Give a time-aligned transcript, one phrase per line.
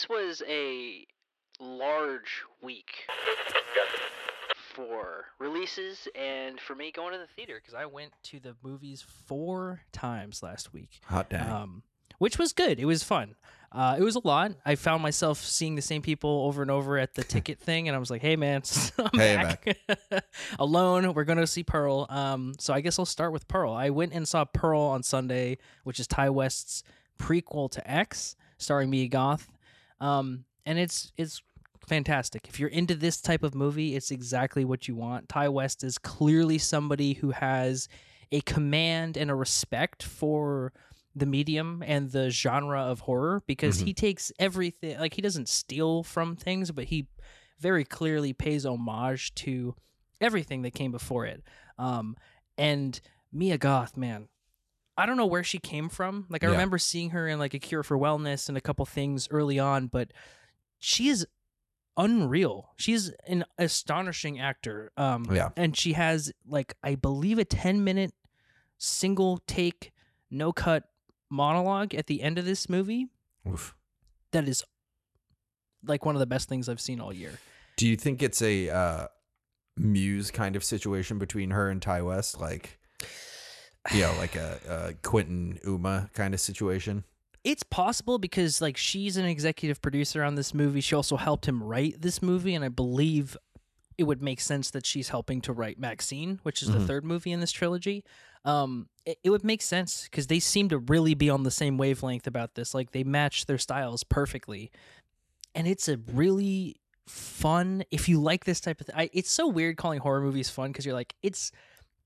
[0.00, 1.06] this was a
[1.60, 2.90] large week
[4.74, 9.04] for releases and for me going to the theater because I went to the movies
[9.26, 11.00] four times last week.
[11.04, 11.50] Hot dang.
[11.50, 11.82] um,
[12.18, 12.80] which was good.
[12.80, 13.34] It was fun.
[13.72, 14.52] Uh, it was a lot.
[14.64, 17.94] I found myself seeing the same people over and over at the ticket thing, and
[17.94, 18.62] I was like, "Hey, man,
[18.98, 20.24] I'm Hey, back.
[20.58, 21.12] alone.
[21.12, 22.06] We're gonna see Pearl.
[22.08, 23.72] Um, so I guess I'll start with Pearl.
[23.74, 26.82] I went and saw Pearl on Sunday, which is Ti West's
[27.18, 29.50] prequel to X, starring Mia Goth.
[30.00, 31.42] Um, and it's it's
[31.86, 32.46] fantastic.
[32.48, 35.28] If you're into this type of movie, it's exactly what you want.
[35.28, 37.88] Ti West is clearly somebody who has
[38.32, 40.72] a command and a respect for
[41.16, 43.86] the medium and the genre of horror because Mhm.
[43.86, 47.08] he takes everything like he doesn't steal from things but he
[47.58, 49.74] very clearly pays homage to
[50.20, 51.42] everything that came before it
[51.78, 52.16] um
[52.56, 53.00] and
[53.32, 54.28] mia goth man
[54.96, 56.52] i don't know where she came from like i Yeah.
[56.52, 59.86] remember seeing her in like a cure for wellness and a couple things early on
[59.86, 60.12] but
[60.78, 61.26] she is
[61.96, 65.50] unreal she's an astonishing actor um Yeah.
[65.56, 68.12] and she has like i believe a 10 minute
[68.78, 69.92] single take
[70.30, 70.84] no cut
[71.28, 73.08] monologue at the end of this movie
[73.48, 73.74] Oof.
[74.32, 74.64] that is
[75.84, 77.32] like one of the best things I've seen all year.
[77.76, 79.06] Do you think it's a uh,
[79.78, 82.78] muse kind of situation between her and Ti West, like
[83.94, 87.04] you know, like a, a Quentin Uma kind of situation?
[87.42, 90.80] It's possible because like she's an executive producer on this movie.
[90.82, 93.36] She also helped him write this movie and I believe
[93.96, 96.86] it would make sense that she's helping to write MaXXXine, which is the Mhm.
[96.86, 98.04] third movie in this trilogy.
[98.44, 101.78] Um it, it would make sense cuz they seem to really be on the same
[101.78, 102.74] wavelength about this.
[102.74, 104.70] Like they match their styles perfectly.
[105.54, 108.96] And it's a really fun if you like this type of thing.
[108.96, 111.52] I, it's so weird calling horror movies fun cuz you're like it's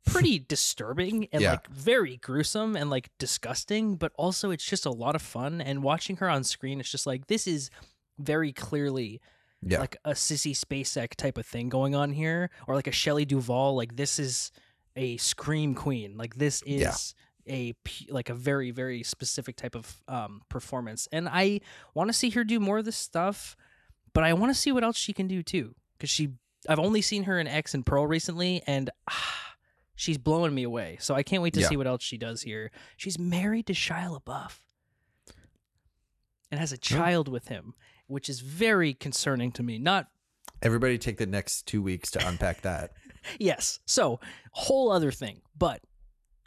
[0.06, 1.52] pretty disturbing and Yeah.
[1.52, 5.60] like very gruesome and like disgusting, but also it's just a lot of fun.
[5.60, 7.70] And watching her on screen, it's just like this is
[8.18, 9.20] very clearly
[9.62, 9.80] Yeah.
[9.80, 13.74] like a sissy Spacek type of thing going on here, or like a Shelley Duvall.
[13.76, 14.52] Like this is
[14.96, 16.16] a scream queen.
[16.16, 17.14] Like this is
[17.46, 17.52] Yeah.
[17.54, 17.74] a
[18.10, 21.60] like a very very specific type of um, performance, and I
[21.94, 23.56] want to see her do more of this stuff.
[24.12, 26.28] But I want to see what else she can do too, because she
[26.68, 28.90] I've only seen her in X and Pearl recently, and.
[29.10, 29.40] Ah,
[29.96, 31.68] She's blowing me away, so I can't wait to Yeah.
[31.68, 32.70] see what else she does here.
[32.96, 34.58] She's married to Shia LaBeouf
[36.50, 37.74] and has a child with him,
[38.06, 39.78] which is very concerning to me.
[39.78, 40.08] Not
[40.62, 42.92] Everybody take the next two weeks to unpack that.
[43.38, 44.20] yes, so
[44.52, 45.82] whole other thing, but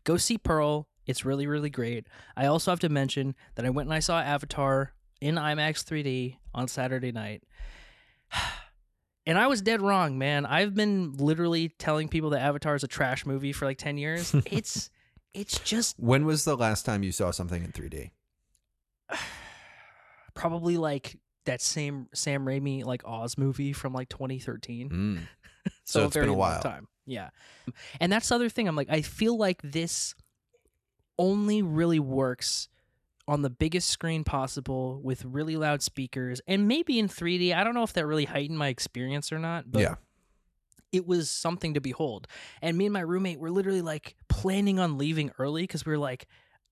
[0.03, 0.88] go see Pearl.
[1.06, 2.07] It's really really great.
[2.36, 6.38] I also have to mention that I went and I saw Avatar in IMAX 3D
[6.53, 7.44] on Saturday night.
[9.28, 10.46] And I was dead wrong, man.
[10.46, 14.34] I've been literally telling people that Avatar is a trash movie for like 10 years.
[14.46, 14.90] it's
[15.34, 18.12] it's just When was the last time you saw something in 3D?
[20.34, 24.90] probably like that same Sam Raimi like Oz movie from like 2013.
[24.90, 25.20] Mm.
[25.84, 26.62] So, So a it's been very a long while.
[26.62, 26.88] time.
[27.06, 27.30] Yeah.
[28.00, 28.70] And that's the other thing.
[28.70, 30.16] I'm like, I feel like this
[31.20, 32.70] only really works
[33.28, 37.54] on the biggest screen possible with really loud speakers and maybe in 3D.
[37.54, 39.96] I don't know if that really heightened my experience or not, but Yeah.
[40.94, 42.28] it was something to behold.
[42.62, 45.98] And me and my roommate were literally like planning on leaving early because we were
[45.98, 46.28] like,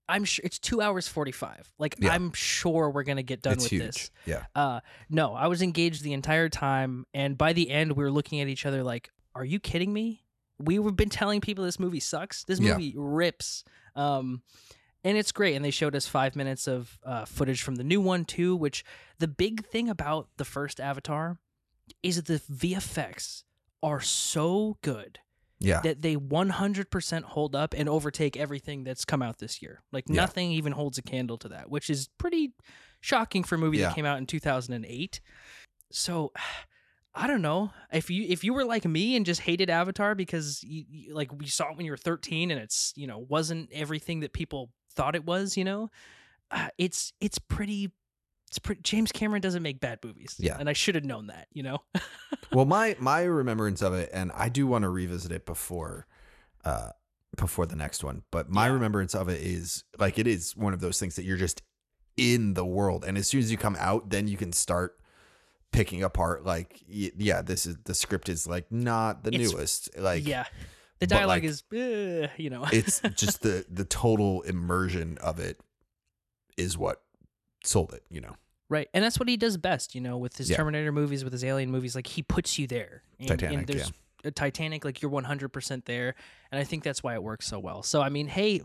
[0.08, 1.74] I'm sure it's two hours 45.
[1.78, 2.12] Like, Yeah.
[2.12, 3.82] I'm sure we're going to get done it's with huge.
[3.84, 4.10] this.
[4.24, 4.44] Yeah.
[4.54, 4.80] Uh,
[5.10, 8.46] no, I was engaged the entire time, and by the end, we were looking at
[8.46, 10.22] each other like, "Are you kidding me?"
[10.60, 12.44] We've been telling people this movie sucks.
[12.44, 12.74] This Yeah.
[12.74, 13.64] movie rips,
[13.96, 14.42] um,
[15.06, 15.54] and it's great.
[15.54, 18.56] And they showed us five minutes of uh, footage from the new one too.
[18.56, 18.84] Which
[19.18, 21.38] the big thing about the first Avatar
[22.02, 22.40] is that the
[22.72, 23.44] VFX
[23.82, 25.20] are so good
[25.60, 25.80] Yeah.
[25.82, 29.82] that they 100% hold up and overtake everything that's come out this year.
[29.92, 30.16] Like Yeah.
[30.16, 32.54] nothing even holds a candle to that, which is pretty
[33.00, 33.88] shocking for a movie Yeah.
[33.88, 35.20] that came out in 2008.
[35.92, 36.32] So
[37.18, 40.62] I don't know if you if you were like me and just hated Avatar because
[40.62, 43.70] you, you, like we saw it when you were 13 and it's you know wasn't
[43.72, 45.56] everything that people thought it was.
[45.56, 45.90] You know,
[46.50, 47.92] uh, it's it's pretty.
[48.48, 48.80] It's pretty.
[48.82, 50.36] James Cameron doesn't make bad movies.
[50.38, 50.56] Yeah.
[50.58, 51.48] and I should have known that.
[51.52, 51.78] You know.
[52.52, 56.06] well, my my remembrance of it, and I do want to revisit it before,
[56.64, 56.90] uh,
[57.36, 58.22] before the next one.
[58.30, 58.72] But my Yeah.
[58.74, 61.62] remembrance of it is like it is one of those things that you're just
[62.16, 64.96] in the world, and as soon as you come out, then you can start
[65.72, 66.44] picking apart.
[66.46, 69.98] Like, yeah, this is the script is like not the It's- newest.
[69.98, 70.44] Like, yeah,
[70.98, 72.64] the dialogue like, is, uh, you know.
[72.72, 75.60] it's just the the total immersion of it
[76.56, 77.02] is what
[77.64, 78.02] sold it.
[78.10, 78.36] You know,
[78.68, 80.56] Right, and that's what he does best, you know, with his Yeah.
[80.56, 81.94] Terminator movies, with his Alien movies.
[81.94, 83.02] Like he puts you there.
[83.20, 83.92] And, Titanic, and there's
[84.24, 86.14] a Titanic, like you're 100 percent there,
[86.50, 87.82] and I think that's why it works so well.
[87.82, 88.62] So I mean, hey,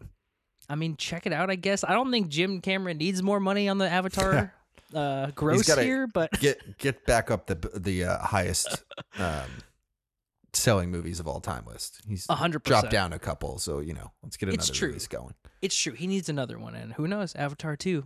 [0.68, 1.51] I mean, check it out.
[1.51, 4.54] I guess I don't think Jim Cameron needs more money on the Avatar
[4.95, 8.84] uh, gross here, but Get get back up the the uh, highest
[9.19, 9.50] um,
[10.53, 12.01] selling movies of all time list.
[12.07, 12.92] He's a hundred dropped percent.
[12.92, 14.88] down a couple, so you know, let's get It's another true.
[14.89, 15.33] release going.
[15.62, 15.94] It's true.
[15.94, 17.36] He needs another one, and who knows?
[17.36, 18.06] Avatar two,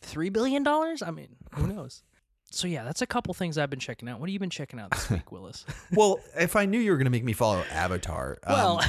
[0.00, 1.02] three billion dollars.
[1.02, 2.02] I mean, who knows?
[2.52, 4.20] So yeah, that's a couple things I've been checking out.
[4.20, 5.64] What have you been checking out this week, Willis?
[5.92, 8.80] Well, if I knew you were going to make me follow Avatar, um, well,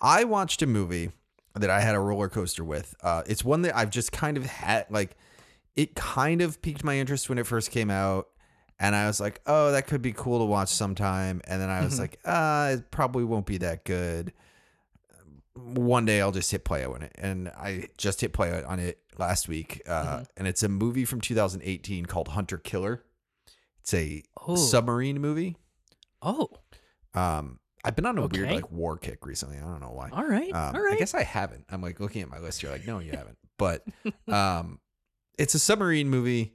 [0.00, 1.10] I watched a movie
[1.54, 2.94] that I had a roller coaster with.
[3.02, 5.16] Uh, it's one that I've just kind of had like
[5.74, 8.28] it kind of piqued my interest when it first came out.
[8.78, 11.40] And I was like, oh, that could be cool to watch sometime.
[11.44, 11.98] And then I was Mhm.
[12.00, 14.32] like, ah, it probably won't be that good.
[15.54, 17.12] One day I'll just hit play on it.
[17.16, 19.80] And I just hit play on it last week.
[19.86, 20.26] Uh, Mhm.
[20.36, 23.02] And it's a movie from 2018 called Hunter Killer.
[23.80, 25.56] It's a oh, submarine movie.
[26.20, 26.50] oh,
[27.14, 28.54] Um, I've been on a weird Okay.
[28.56, 29.56] like war kick recently.
[29.56, 30.10] I don't know why.
[30.10, 30.94] all right, Um, all right.
[30.96, 31.64] I guess I haven't.
[31.70, 32.62] I'm like looking at my list.
[32.62, 33.38] You're like, no, you haven't.
[33.56, 33.86] But
[34.28, 34.80] um,
[35.38, 36.52] it's a submarine movie.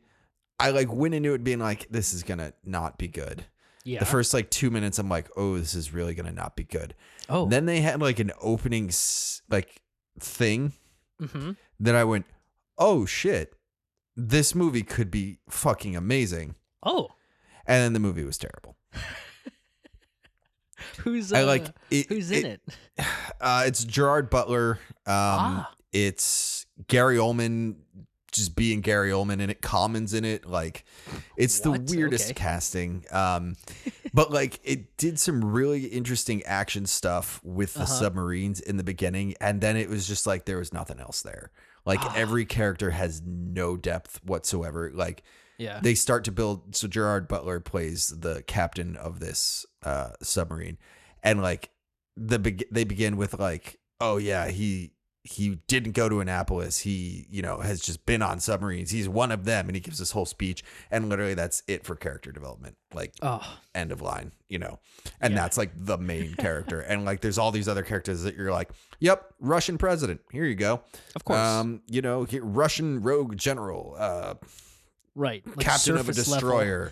[0.62, 3.46] I like went into it being like, this is gonna not be good.
[3.84, 4.00] yeah.
[4.00, 6.96] The first like two minutes, I'm like, oh, this is really gonna not be good.
[7.30, 9.82] oh, Then they had like an opening s- like
[10.20, 10.74] thing
[11.20, 12.26] hmm that I went,
[12.78, 13.54] oh shit,
[14.16, 16.56] this movie could be fucking amazing.
[16.84, 17.10] oh,
[17.66, 18.76] And then the movie was terrible.
[21.00, 22.62] who's uh, I like it, who's in it?
[23.42, 24.74] Uh, it's Gerard Butler.
[25.08, 25.74] Um, Ah.
[25.92, 27.78] It's Gary Oldman
[28.32, 29.62] just being Gary Oldman in it.
[29.62, 30.46] Common's in it.
[30.46, 30.86] Like,
[31.38, 31.86] it's What?
[31.88, 32.34] the weirdest Okay.
[32.34, 33.06] casting.
[33.12, 33.56] Um,
[34.14, 37.94] but like, it did some really interesting action stuff with the Uh-huh.
[38.00, 41.52] submarines in the beginning, and then it was just like there was nothing else there.
[41.86, 42.14] Like Ah.
[42.16, 44.92] every character has no depth whatsoever.
[44.94, 45.24] Like
[45.58, 45.80] Yeah.
[45.82, 50.78] they start to build so Gerard Butler plays the captain of this uh submarine
[51.24, 51.72] and like
[52.16, 54.92] the beg- they begin with like oh yeah he
[55.24, 59.32] he didn't go to Annapolis he you know has just been on submarines he's one
[59.32, 62.76] of them and he gives this whole speech and literally that's it for character development
[62.94, 64.80] like oh, end of line you know
[65.20, 65.42] and Yeah.
[65.42, 68.72] that's like the main character and like there's all these other characters that you're like
[69.00, 70.82] yep Russian president here you go
[71.16, 71.38] of course.
[71.38, 74.34] um you know Russian rogue general uh
[75.16, 75.44] right.
[75.46, 76.50] Like captain of a surface level.
[76.50, 76.92] destroyer.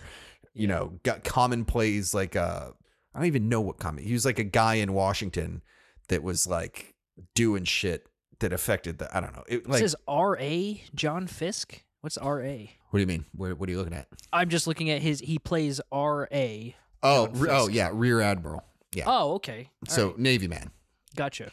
[0.54, 0.74] You Yeah.
[0.74, 2.70] know, got common plays like uh
[3.14, 4.04] I don't even know what common.
[4.04, 5.62] He was like a guy in Washington
[6.08, 6.94] that was like
[7.34, 8.06] doing shit
[8.40, 9.44] that affected the I don't know.
[9.48, 11.82] It This like is R A John Fisk.
[12.00, 12.70] What's R A?
[12.90, 13.24] what do you mean?
[13.32, 14.08] What, what are you looking at?
[14.32, 15.20] I'm just looking at his.
[15.20, 16.74] He plays R A.
[17.02, 18.64] Oh, re- oh yeah, rear admiral.
[18.94, 19.04] Yeah.
[19.06, 19.68] Oh, okay.
[19.88, 20.18] All so right.
[20.18, 20.70] Navy man.
[21.14, 21.50] gotcha.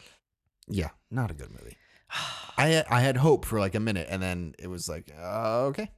[0.66, 1.76] Yeah, not a good movie.
[2.58, 5.90] I I had hope for like a minute and then it was like uh, okay.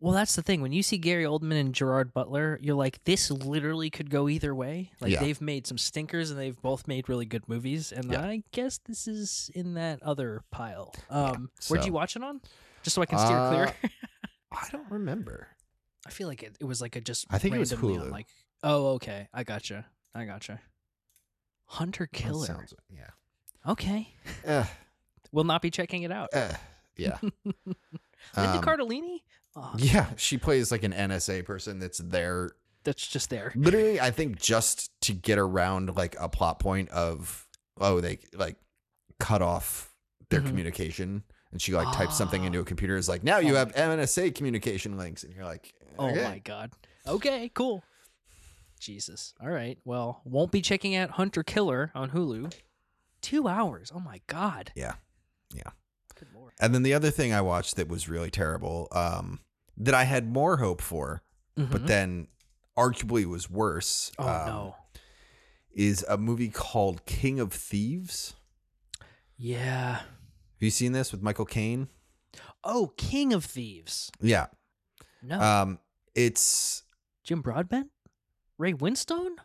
[0.00, 0.60] Well, that's the thing.
[0.62, 4.54] When you see Gary Oldman and Gerard Butler, you're like, this literally could go either
[4.54, 4.92] way.
[5.00, 5.20] Like Yeah.
[5.20, 8.24] they've made some stinkers and they've both made really good movies, and Yeah.
[8.24, 10.94] I guess this is in that other pile.
[11.10, 12.40] Um, where'd you watch it on?
[12.84, 13.66] Just so I can steer clear.
[13.82, 13.88] Uh,
[14.52, 15.48] I don't remember.
[16.06, 17.26] I feel like it, it was like a just.
[17.28, 18.28] I think it was randomly on, like,
[18.62, 19.84] oh, okay, I gotcha,
[20.14, 20.60] I gotcha.
[21.66, 22.46] Hunter Killer.
[22.46, 23.10] sounds- yeah.
[23.66, 24.14] Okay,
[24.46, 24.64] Uh,
[25.32, 26.28] we'll not be checking it out.
[26.32, 26.52] uh,
[26.96, 27.18] yeah.
[27.24, 27.72] Linda
[28.36, 29.22] Um, Cardellini.
[29.56, 32.50] Oh, Yeah, she plays like an NSA person that's there
[32.84, 33.52] that's just there.
[33.56, 37.46] literally I think just to get around like a plot point of
[37.80, 38.56] oh they like
[39.18, 39.92] cut off
[40.30, 40.46] their Mhm.
[40.48, 42.46] communication and she like types something Ah.
[42.46, 45.74] into a computer is like now you Oh have NSA communication links and you're like
[45.98, 46.72] Oh my god.
[47.06, 47.82] Okay, cool.
[48.78, 49.34] Jesus.
[49.40, 49.76] All right.
[49.84, 52.52] Well, won't be checking out Hunter Killer on Hulu.
[53.20, 53.90] Two hours.
[53.92, 54.70] Oh my god.
[54.76, 54.94] Yeah.
[55.52, 55.70] Yeah.
[56.60, 59.40] And then the other thing I watched that was really terrible um
[59.76, 61.22] that I had more hope for
[61.56, 61.86] but Mhm.
[61.86, 62.28] then
[62.76, 64.76] arguably was worse oh um, no.
[65.72, 68.34] is a movie called King of Thieves.
[69.36, 69.96] Yeah.
[69.98, 70.06] Have
[70.60, 71.88] you seen this with Michael Caine?
[72.64, 74.10] Oh, King of Thieves.
[74.20, 74.46] Yeah.
[75.22, 75.40] No.
[75.40, 75.78] Um
[76.14, 76.82] it's
[77.22, 77.90] Jim Broadbent?
[78.56, 79.36] Ray Winstone?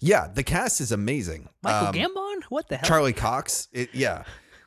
[0.00, 1.48] Yeah, the cast is amazing.
[1.62, 2.42] Michael Um, Gambon?
[2.48, 2.88] What the hell?
[2.88, 3.68] Charlie Cox.
[3.72, 4.24] It, yeah,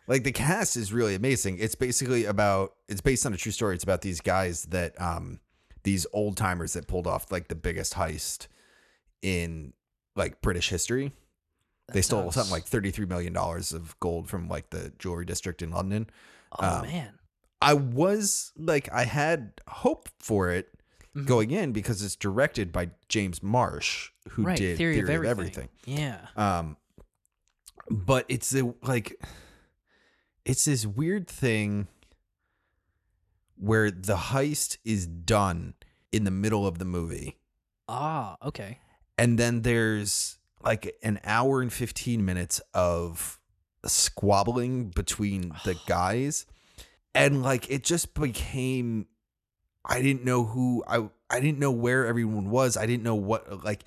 [0.08, 1.58] like the cast is really amazing.
[1.60, 2.74] It's basically about.
[2.90, 3.76] It's based on a true story.
[3.76, 5.40] It's about these guys that um
[5.84, 8.48] these old timers that pulled off like the biggest heist
[9.22, 9.74] in
[10.16, 11.12] like British history.
[11.88, 14.92] That they stole sounds- something like thirty three million dollars of gold from like the
[15.00, 16.10] jewelry district in London.
[16.60, 17.14] Oh um, man.
[17.62, 20.70] I was like, I had hope for it
[21.16, 21.26] Mhm.
[21.28, 24.58] going in because it's directed by James Marsh, who right.
[24.58, 25.70] did Theory, Theory, of of everything.
[25.86, 26.04] everything.
[26.04, 26.28] Yeah.
[26.36, 26.78] Um,
[27.90, 29.22] but it's the like,
[30.46, 31.88] it's this weird thing
[33.58, 35.76] where the heist is done
[36.12, 37.38] in the middle of the movie,
[37.88, 38.80] Ah, okay.
[39.18, 43.40] and then there's like an hour and fifteen minutes of
[43.86, 46.46] squabbling between the guys,
[47.14, 49.08] and like it just became
[49.86, 52.78] I didn't know who I I didn't know where everyone was.
[52.78, 53.84] I didn't know what like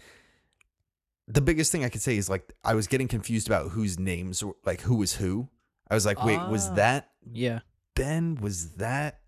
[1.27, 4.43] the biggest thing I could say is like I was getting confused about whose names
[4.45, 5.49] were like who was who.
[5.91, 6.75] I was like, wait, was Ah.
[6.75, 7.61] that Yeah.
[7.95, 8.37] Ben?
[8.37, 9.21] Was that?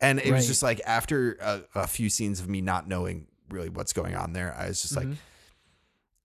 [0.00, 3.68] And it was just like after a, a few scenes of me not knowing really
[3.70, 5.16] what's going on there, I was just like, Mhm.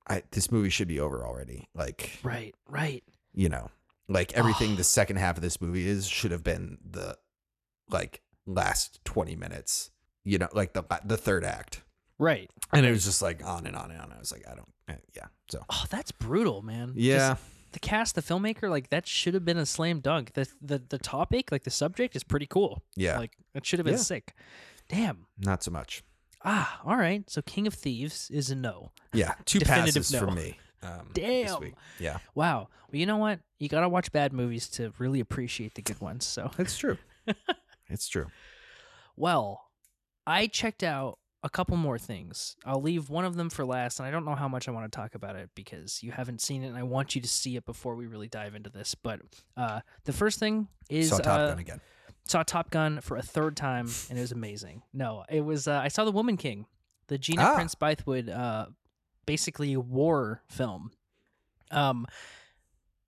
[0.07, 1.69] I this movie should be over already.
[1.73, 3.03] Like, right, right.
[3.33, 3.69] you know,
[4.09, 7.17] like everything the second half of this movie is should have been the
[7.89, 9.91] like last 20 minutes,
[10.25, 11.83] you know, like the the third act.
[12.17, 12.49] Right.
[12.73, 14.11] And it was just like on and on and on.
[14.11, 15.27] I was like, I don't, eh, yeah.
[15.49, 16.93] So, Oh, that's brutal, man.
[16.95, 17.29] yeah.
[17.35, 17.41] Just
[17.71, 20.33] the cast, the filmmaker, like that should have been a slam dunk.
[20.33, 22.83] The the the topic, like the subject, is pretty cool.
[22.95, 23.17] Yeah.
[23.19, 23.99] Like it should have been Yeah.
[24.01, 24.33] sick.
[24.89, 25.27] Damn.
[25.37, 26.03] not so much.
[26.43, 27.29] Ah, all right.
[27.29, 28.91] So King of Thieves is a no.
[29.13, 29.35] Yeah.
[29.45, 30.19] Two Definitive passes no.
[30.19, 30.59] from me.
[30.83, 31.59] Um, This Damn.
[31.61, 31.75] week.
[31.99, 32.17] Yeah.
[32.33, 32.69] Wow.
[32.91, 33.39] Well, you know what?
[33.59, 36.25] You gotta watch bad movies to really appreciate the good ones.
[36.25, 36.97] So, It's true.
[37.87, 38.27] it's true.
[39.15, 39.69] well,
[40.25, 42.55] I checked out a couple more things.
[42.65, 44.91] I'll leave one of them for last, and I don't know how much I want
[44.91, 47.55] to talk about it because you haven't seen it, and I want you to see
[47.55, 48.93] it before we really dive into this.
[48.95, 49.21] But
[49.57, 51.81] uh, the first thing is Saw Top uh, Gun again.
[52.27, 54.83] saw Top Gun for a third time, and it was amazing.
[54.93, 56.67] No, it was uh, I saw The Woman King,
[57.07, 57.55] the Gina Ah.
[57.55, 58.67] Prince Bythewood, uh,
[59.25, 60.91] basically war film.
[61.71, 62.05] Um,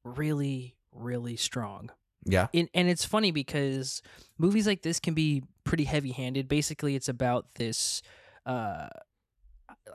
[0.03, 1.91] really, really strong.
[2.25, 2.47] Yeah.
[2.53, 4.01] In, and it's funny because
[4.37, 6.47] movies like this can be pretty heavy-handed.
[6.47, 8.01] Basically, it's about this.
[8.45, 8.89] Uh,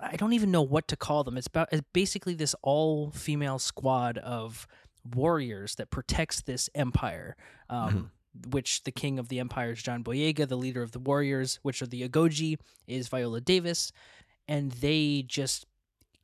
[0.01, 1.37] I don't even know what to call them.
[1.37, 4.67] It's about it's basically this all-female squad of
[5.15, 7.37] warriors that protects this empire.
[7.69, 8.11] Um,
[8.51, 11.83] Which the king of the empire is John Boyega, the leader of the warriors, which
[11.83, 13.91] are the Agojie, is Viola Davis,
[14.47, 15.67] and they just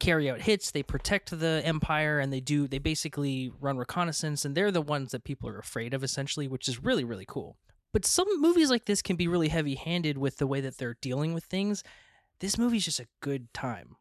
[0.00, 4.54] carry out hits they protect the empire and they do they basically run reconnaissance and
[4.54, 7.56] they're the ones that people are afraid of essentially which is really really cool
[7.92, 10.96] but some movies like this can be really heavy handed with the way that they're
[11.00, 11.84] dealing with things
[12.40, 13.96] this movie's just a good time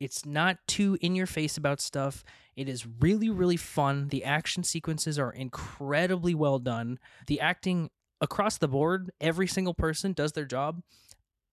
[0.00, 2.24] it's not too in your face about stuff
[2.56, 7.90] it is really really fun the action sequences are incredibly well done the acting
[8.20, 10.82] across the board every single person does their job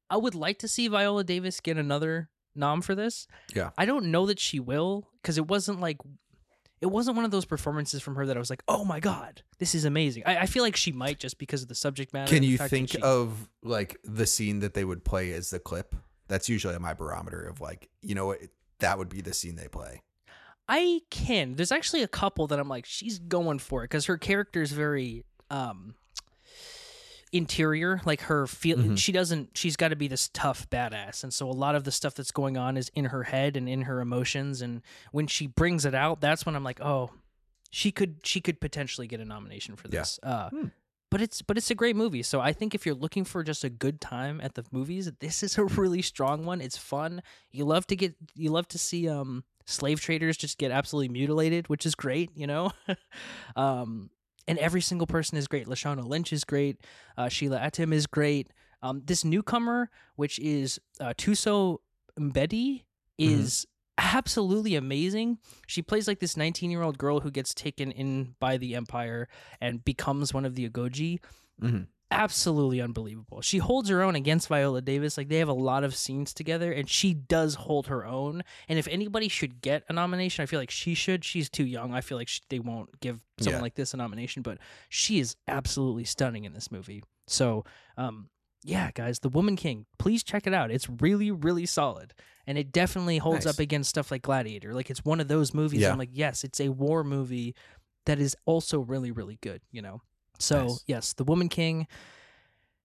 [0.09, 3.71] i would like to see viola davis get another nom for this Yeah.
[3.77, 5.97] I don't know that she will because it wasn't like
[6.81, 9.41] it wasn't one of those performances from her that I was like, oh my god,
[9.59, 10.23] this is amazing.
[10.25, 12.31] I, I feel like she might just because of the subject matter.
[12.33, 15.95] Can you think she- of like the scene that they would play as the clip?
[16.27, 18.39] That's usually my barometer of like, you know what,
[18.79, 20.01] that would be the scene they play.
[20.67, 21.55] I can.
[21.55, 24.71] There's actually a couple that I'm like, she's going for it because her character is
[24.71, 25.93] very um
[27.31, 28.97] interior like her feel Mhm.
[28.97, 31.91] she doesn't she's got to be this tough badass and so a lot of the
[31.91, 35.45] stuff that's going on is in her head and in her emotions and when she
[35.45, 37.11] brings it out that's when i'm like oh
[37.71, 39.99] she could she could potentially get a nomination for Yeah.
[40.01, 40.67] this uh Hmm.
[41.11, 42.23] But it's but it's a great movie.
[42.23, 45.43] So i think if you're looking for just a good time at the movies this
[45.43, 46.61] is a really strong one.
[46.61, 47.21] It's fun.
[47.51, 51.67] You love to get you love to see um slave traders just get absolutely mutilated
[51.69, 52.71] which is great you know?
[53.55, 54.09] Um
[54.47, 55.67] and every single person is great.
[55.67, 56.77] Lashana lynch is great.
[57.17, 58.49] Uh, sheila atim is great.
[58.81, 61.77] Um this newcomer which is uh, Thuso
[62.19, 62.81] Mbedu
[63.17, 63.65] is
[63.97, 65.37] absolutely amazing
[65.67, 69.27] she plays like this 19 year old girl who gets taken in by the empire
[69.61, 71.19] and becomes one of the Agojie
[71.61, 71.87] Mhm.
[72.11, 73.41] absolutely unbelievable.
[73.41, 75.17] She holds her own against Viola Davis.
[75.17, 78.43] Like they have a lot of scenes together, and she does hold her own.
[78.67, 81.23] And if anybody should get a nomination, I feel like she should.
[81.23, 81.93] She's too young.
[81.93, 83.61] I feel like she, they won't give someone Yeah.
[83.63, 84.57] like this a nomination, but
[84.89, 87.01] she is absolutely stunning in this movie.
[87.27, 87.63] So,
[87.97, 88.29] um,
[88.65, 90.71] yeah, guys, The Woman King, please check it out.
[90.71, 92.13] It's really, really solid.
[92.47, 93.53] And it definitely holds Nice.
[93.55, 94.73] up against stuff like Gladiator.
[94.73, 95.81] Like it's one of those movies.
[95.81, 95.91] Yeah.
[95.91, 97.55] I'm like, yes, it's a war movie
[98.05, 100.01] that is also really, really good, you know?
[100.39, 100.83] So, Nice.
[100.87, 101.87] yes, The Woman King.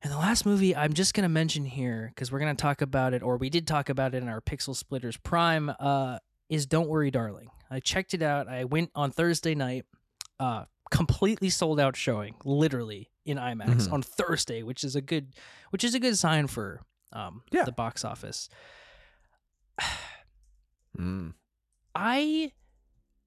[0.02, 2.80] And the last movie I'm just going to mention here, because we're going to talk
[2.80, 6.18] about it, or we did talk about it in our Pixel Splitters Prime, uh,
[6.48, 7.48] is Don't Worry, Darling.
[7.70, 8.48] I checked it out.
[8.48, 9.84] I went on Thursday night,
[10.38, 13.92] uh, completely sold out showing, literally in IMAX Mhm.
[13.92, 15.34] on Thursday, which is a good,
[15.70, 16.82] which is a good sign for
[17.12, 17.64] um, Yeah.
[17.64, 18.48] the box office.
[20.98, 21.34] Mm.
[21.94, 22.52] I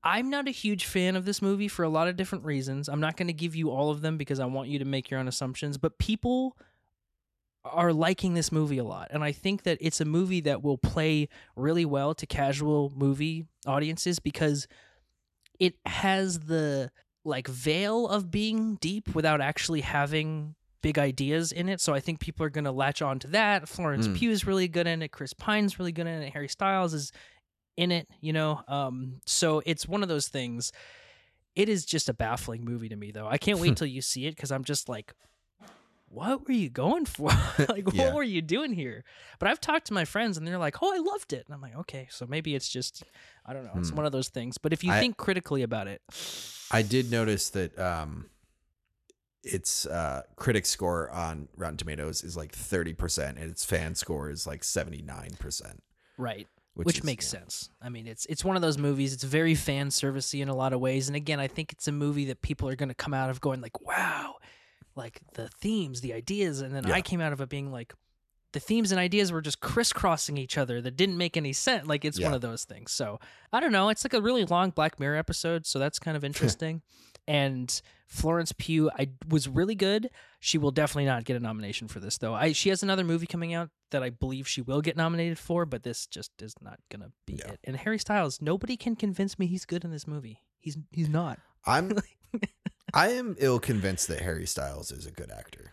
[0.05, 2.89] I'm not a huge fan of this movie for a lot of different reasons.
[2.89, 5.09] I'm not going to give you all of them because I want you to make
[5.09, 6.57] your own assumptions, but people
[7.63, 9.07] are liking this movie a lot.
[9.11, 13.45] And I think that it's a movie that will play really well to casual movie
[13.65, 14.67] audiences because
[15.57, 16.91] it has the
[17.23, 21.79] like veil of being deep without actually having big ideas in it.
[21.79, 23.69] So I think people are going to latch on to that.
[23.69, 24.15] Florence Mm.
[24.15, 25.11] Pugh is really good in it.
[25.11, 26.33] Chris Pine's really good in it.
[26.33, 27.11] Harry Styles is
[27.77, 28.61] in it, you know.
[28.67, 30.71] Um, so it's one of those things.
[31.55, 33.27] It is just a baffling movie to me, though.
[33.27, 35.13] I can't wait till you see it because I'm just like,
[36.13, 37.29] what were you going for?
[37.69, 38.05] like, Yeah.
[38.05, 39.03] what were you doing here?
[39.39, 41.43] But I've talked to my friends and they're like, oh, I loved it.
[41.47, 43.03] And I'm like, okay, so maybe it's just,
[43.45, 43.97] I don't know, it's Hmm.
[43.97, 44.57] one of those things.
[44.57, 46.01] But if you I- think critically about it,
[46.71, 48.29] I did notice that um,
[49.43, 54.47] its uh, critic score on Rotten Tomatoes is like 30%, and its fan score is
[54.47, 55.79] like 79%.
[56.17, 57.39] right, Which, which, is- makes yeah.
[57.39, 57.69] sense.
[57.81, 59.13] I mean, it's it's one of those movies.
[59.13, 61.07] It's very fan servicey in a lot of ways.
[61.09, 63.41] And again, I think it's a movie that people are going to come out of
[63.41, 64.35] going like, wow,
[64.95, 66.93] like the themes, the ideas, and then Yeah.
[66.95, 67.93] I came out of it being like.
[68.51, 71.87] The themes and ideas were just crisscrossing each other that didn't make any sense.
[71.87, 72.91] Like it's one of those things.
[72.91, 73.19] So
[73.51, 73.89] I don't know.
[73.89, 76.83] It's like a really long Black Mirror episode, so that's kind of interesting.
[77.27, 80.11] and Florence Pugh, I was really good.
[80.39, 82.35] She will definitely not get a nomination for this, though.
[82.35, 85.65] I she has another movie coming out that I believe she will get nominated for,
[85.65, 87.53] but this just is not gonna be Yeah.
[87.53, 87.59] it.
[87.63, 90.41] And Harry Styles, nobody can convince me he's good in this movie.
[90.59, 91.39] He's he's not.
[91.65, 91.97] I'm
[92.93, 95.71] I am ill convinced that Harry Styles is a good actor.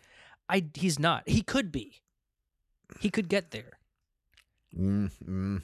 [0.49, 1.29] I he's not.
[1.29, 2.00] He could be.
[3.00, 3.79] He could get there.
[4.77, 5.62] Mm, mm.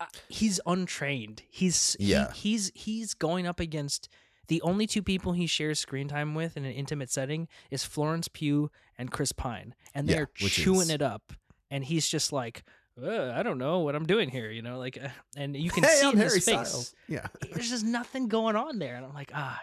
[0.00, 1.42] Uh, he's untrained.
[1.48, 2.32] He's he- Yeah.
[2.32, 4.08] he's he's going up against
[4.48, 8.28] the only two people he shares screen time with in an intimate setting is Florence
[8.28, 11.32] Pugh and Chris Pine, and they're which chewing is- it up,
[11.70, 12.62] and he's just like,
[13.02, 15.82] "Uh, I don't know what I'm doing here, you know, like, uh, and you can
[15.84, 16.68] Hey, see I'm in Harry his face.
[16.68, 16.94] Styles.
[17.08, 17.26] Yeah.
[17.52, 19.60] There's just nothing going on there, and I'm like, ah.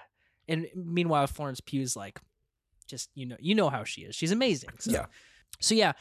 [0.48, 2.20] And meanwhile, Florence Pugh's like,
[2.88, 4.16] just you know, you know how she is.
[4.16, 4.70] She's amazing.
[4.80, 4.92] So.
[4.92, 5.06] Yeah.
[5.60, 5.94] So yeah,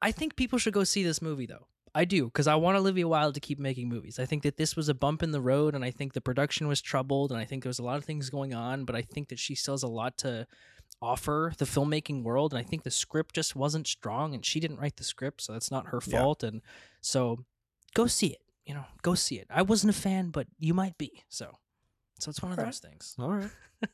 [0.00, 1.66] I think people should go see this movie though.
[1.92, 4.20] I do because I want Olivia Wilde to keep making movies.
[4.20, 6.68] I think that this was a bump in the road, and I think the production
[6.68, 8.84] was troubled, and I think there was a lot of things going on.
[8.84, 10.46] But I think that she still has a lot to
[11.02, 14.78] offer the filmmaking world, and I think the script just wasn't strong, and she didn't
[14.78, 16.20] write the script, so that's not her Yeah.
[16.20, 16.44] fault.
[16.44, 16.60] And
[17.00, 17.44] so,
[17.94, 18.42] go see it.
[18.64, 19.48] You know, go see it.
[19.50, 21.24] I wasn't a fan, but you might be.
[21.28, 21.58] So,
[22.20, 22.66] so it's one All of right.
[22.66, 23.14] those things.
[23.18, 23.50] All right.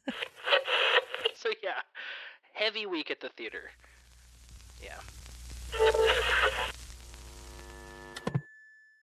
[1.34, 1.80] so yeah,
[2.54, 3.70] heavy week at the theater.
[4.82, 4.98] Yeah.